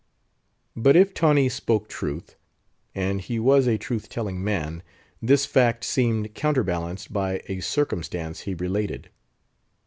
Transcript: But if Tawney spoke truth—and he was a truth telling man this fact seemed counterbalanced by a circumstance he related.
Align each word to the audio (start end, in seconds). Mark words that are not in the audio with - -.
But 0.75 0.95
if 0.95 1.13
Tawney 1.13 1.47
spoke 1.47 1.87
truth—and 1.87 3.21
he 3.21 3.37
was 3.37 3.67
a 3.67 3.77
truth 3.77 4.09
telling 4.09 4.43
man 4.43 4.81
this 5.21 5.45
fact 5.45 5.83
seemed 5.83 6.33
counterbalanced 6.33 7.13
by 7.13 7.43
a 7.45 7.59
circumstance 7.59 8.39
he 8.39 8.55
related. 8.55 9.11